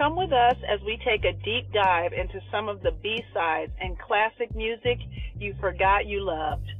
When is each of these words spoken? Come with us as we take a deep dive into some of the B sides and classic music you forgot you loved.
Come 0.00 0.16
with 0.16 0.32
us 0.32 0.56
as 0.66 0.80
we 0.86 0.98
take 1.04 1.26
a 1.26 1.34
deep 1.44 1.70
dive 1.74 2.14
into 2.14 2.40
some 2.50 2.70
of 2.70 2.80
the 2.80 2.92
B 3.02 3.22
sides 3.34 3.70
and 3.82 3.98
classic 3.98 4.48
music 4.56 4.98
you 5.38 5.54
forgot 5.60 6.06
you 6.06 6.24
loved. 6.24 6.72